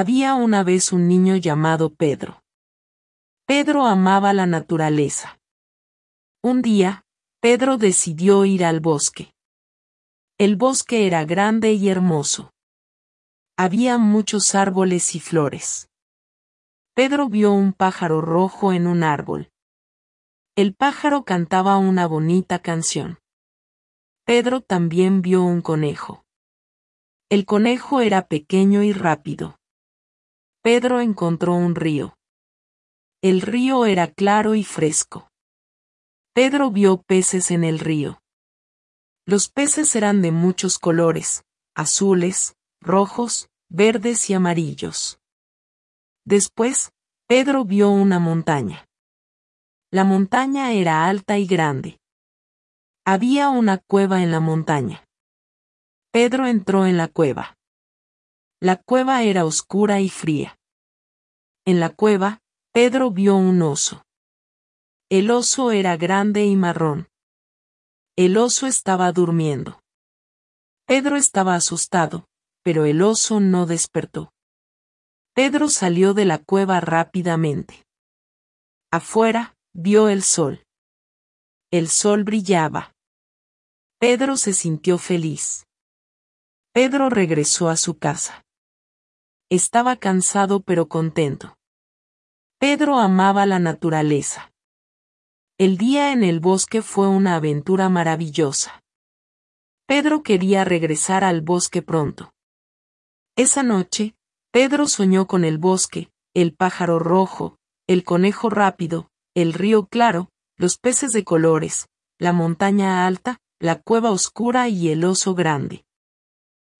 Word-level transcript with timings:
Había 0.00 0.36
una 0.36 0.62
vez 0.62 0.92
un 0.92 1.08
niño 1.08 1.34
llamado 1.34 1.92
Pedro. 1.92 2.44
Pedro 3.48 3.84
amaba 3.84 4.32
la 4.32 4.46
naturaleza. 4.46 5.40
Un 6.40 6.62
día, 6.62 7.04
Pedro 7.40 7.78
decidió 7.78 8.44
ir 8.44 8.64
al 8.64 8.78
bosque. 8.78 9.34
El 10.38 10.54
bosque 10.54 11.08
era 11.08 11.24
grande 11.24 11.72
y 11.72 11.88
hermoso. 11.88 12.52
Había 13.56 13.98
muchos 13.98 14.54
árboles 14.54 15.16
y 15.16 15.18
flores. 15.18 15.90
Pedro 16.94 17.28
vio 17.28 17.50
un 17.50 17.72
pájaro 17.72 18.20
rojo 18.20 18.72
en 18.72 18.86
un 18.86 19.02
árbol. 19.02 19.50
El 20.54 20.76
pájaro 20.76 21.24
cantaba 21.24 21.76
una 21.78 22.06
bonita 22.06 22.60
canción. 22.60 23.18
Pedro 24.24 24.60
también 24.60 25.22
vio 25.22 25.42
un 25.42 25.60
conejo. 25.60 26.24
El 27.28 27.46
conejo 27.46 28.00
era 28.00 28.28
pequeño 28.28 28.84
y 28.84 28.92
rápido. 28.92 29.58
Pedro 30.70 31.00
encontró 31.00 31.54
un 31.54 31.74
río. 31.74 32.18
El 33.22 33.40
río 33.40 33.86
era 33.86 34.06
claro 34.06 34.54
y 34.54 34.64
fresco. 34.64 35.30
Pedro 36.34 36.70
vio 36.70 37.00
peces 37.00 37.50
en 37.50 37.64
el 37.64 37.78
río. 37.78 38.20
Los 39.24 39.48
peces 39.48 39.96
eran 39.96 40.20
de 40.20 40.30
muchos 40.30 40.78
colores, 40.78 41.42
azules, 41.74 42.54
rojos, 42.82 43.48
verdes 43.70 44.28
y 44.28 44.34
amarillos. 44.34 45.18
Después, 46.26 46.92
Pedro 47.26 47.64
vio 47.64 47.88
una 47.88 48.18
montaña. 48.18 48.84
La 49.90 50.04
montaña 50.04 50.72
era 50.72 51.06
alta 51.06 51.38
y 51.38 51.46
grande. 51.46 51.98
Había 53.06 53.48
una 53.48 53.78
cueva 53.78 54.22
en 54.22 54.30
la 54.30 54.40
montaña. 54.40 55.02
Pedro 56.12 56.46
entró 56.46 56.84
en 56.84 56.98
la 56.98 57.08
cueva. 57.08 57.56
La 58.60 58.76
cueva 58.76 59.22
era 59.22 59.46
oscura 59.46 60.02
y 60.02 60.10
fría. 60.10 60.57
En 61.68 61.80
la 61.80 61.90
cueva, 61.90 62.40
Pedro 62.72 63.10
vio 63.10 63.36
un 63.36 63.60
oso. 63.60 64.02
El 65.10 65.30
oso 65.30 65.70
era 65.70 65.98
grande 65.98 66.46
y 66.46 66.56
marrón. 66.56 67.08
El 68.16 68.38
oso 68.38 68.66
estaba 68.66 69.12
durmiendo. 69.12 69.78
Pedro 70.86 71.16
estaba 71.16 71.54
asustado, 71.56 72.24
pero 72.62 72.86
el 72.86 73.02
oso 73.02 73.38
no 73.40 73.66
despertó. 73.66 74.32
Pedro 75.34 75.68
salió 75.68 76.14
de 76.14 76.24
la 76.24 76.38
cueva 76.38 76.80
rápidamente. 76.80 77.84
Afuera, 78.90 79.54
vio 79.74 80.08
el 80.08 80.22
sol. 80.22 80.64
El 81.70 81.88
sol 81.88 82.24
brillaba. 82.24 82.94
Pedro 83.98 84.38
se 84.38 84.54
sintió 84.54 84.96
feliz. 84.96 85.66
Pedro 86.72 87.10
regresó 87.10 87.68
a 87.68 87.76
su 87.76 87.98
casa. 87.98 88.42
Estaba 89.50 89.96
cansado 89.96 90.60
pero 90.60 90.88
contento. 90.88 91.57
Pedro 92.60 92.98
amaba 92.98 93.46
la 93.46 93.60
naturaleza. 93.60 94.52
El 95.58 95.78
día 95.78 96.10
en 96.10 96.24
el 96.24 96.40
bosque 96.40 96.82
fue 96.82 97.06
una 97.06 97.36
aventura 97.36 97.88
maravillosa. 97.88 98.82
Pedro 99.86 100.24
quería 100.24 100.64
regresar 100.64 101.22
al 101.22 101.40
bosque 101.40 101.82
pronto. 101.82 102.34
Esa 103.36 103.62
noche, 103.62 104.16
Pedro 104.50 104.88
soñó 104.88 105.28
con 105.28 105.44
el 105.44 105.58
bosque, 105.58 106.10
el 106.34 106.52
pájaro 106.52 106.98
rojo, 106.98 107.58
el 107.86 108.02
conejo 108.02 108.50
rápido, 108.50 109.08
el 109.36 109.52
río 109.52 109.86
claro, 109.86 110.28
los 110.56 110.78
peces 110.78 111.12
de 111.12 111.22
colores, 111.22 111.86
la 112.18 112.32
montaña 112.32 113.06
alta, 113.06 113.38
la 113.60 113.80
cueva 113.80 114.10
oscura 114.10 114.68
y 114.68 114.88
el 114.88 115.04
oso 115.04 115.36
grande. 115.36 115.84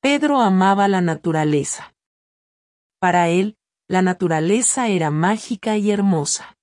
Pedro 0.00 0.40
amaba 0.40 0.88
la 0.88 1.00
naturaleza. 1.00 1.94
Para 2.98 3.28
él, 3.28 3.56
la 3.90 4.02
naturaleza 4.02 4.86
era 4.86 5.10
mágica 5.10 5.76
y 5.76 5.90
hermosa. 5.90 6.59